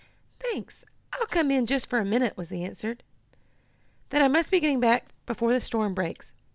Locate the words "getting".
4.59-4.79